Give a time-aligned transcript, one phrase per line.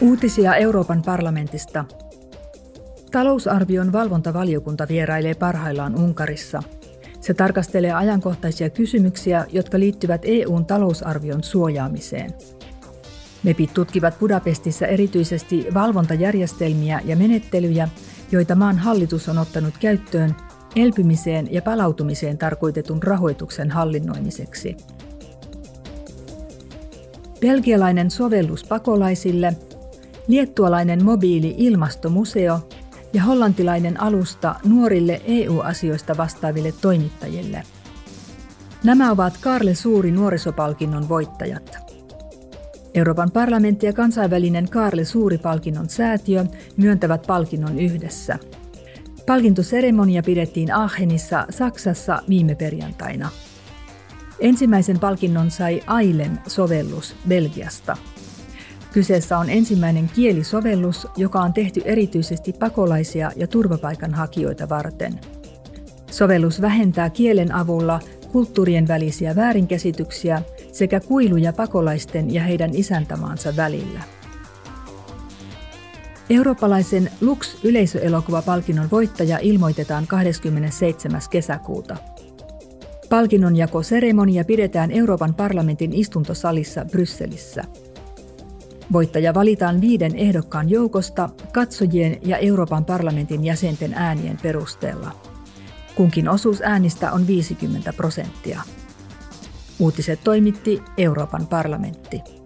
[0.00, 1.84] Uutisia Euroopan parlamentista.
[3.12, 6.62] Talousarvion valvontavaliokunta vierailee parhaillaan Unkarissa.
[7.20, 12.30] Se tarkastelee ajankohtaisia kysymyksiä, jotka liittyvät EUn talousarvion suojaamiseen.
[13.42, 17.88] MEPit tutkivat Budapestissa erityisesti valvontajärjestelmiä ja menettelyjä,
[18.32, 20.34] joita maan hallitus on ottanut käyttöön
[20.76, 24.76] elpymiseen ja palautumiseen tarkoitetun rahoituksen hallinnoimiseksi.
[27.40, 29.56] Belgialainen sovellus pakolaisille–
[30.28, 32.68] liettualainen mobiili-ilmastomuseo
[33.12, 37.62] ja hollantilainen alusta nuorille EU-asioista vastaaville toimittajille.
[38.84, 41.78] Nämä ovat Karle Suuri nuorisopalkinnon voittajat.
[42.94, 46.44] Euroopan parlamentti ja kansainvälinen Karle Suuri-palkinnon säätiö
[46.76, 48.38] myöntävät palkinnon yhdessä.
[49.26, 53.28] Palkintoseremonia pidettiin Aachenissa, Saksassa viime perjantaina.
[54.40, 57.96] Ensimmäisen palkinnon sai Ailen-sovellus Belgiasta–
[58.92, 65.20] Kyseessä on ensimmäinen kielisovellus, joka on tehty erityisesti pakolaisia ja turvapaikanhakijoita varten.
[66.10, 68.00] Sovellus vähentää kielen avulla
[68.32, 74.00] kulttuurien välisiä väärinkäsityksiä sekä kuiluja pakolaisten ja heidän isäntämaansa välillä.
[76.30, 81.20] Eurooppalaisen Lux-yleisöelokuvapalkinnon voittaja ilmoitetaan 27.
[81.30, 81.96] kesäkuuta.
[83.08, 87.64] Palkinnonjakoseremonia pidetään Euroopan parlamentin istuntosalissa Brysselissä.
[88.92, 95.10] Voittaja valitaan viiden ehdokkaan joukosta katsojien ja Euroopan parlamentin jäsenten äänien perusteella.
[95.94, 98.62] Kunkin osuus äänistä on 50 prosenttia.
[99.78, 102.37] Uutiset toimitti Euroopan parlamentti.